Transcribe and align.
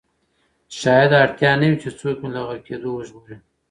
شاید 0.79 1.11
اړتیا 1.23 1.51
نه 1.59 1.67
وي 1.69 1.77
چې 1.81 1.89
څوک 1.99 2.17
مې 2.23 2.29
له 2.35 2.41
غرقېدو 2.47 2.89
وژغوري. 2.93 3.37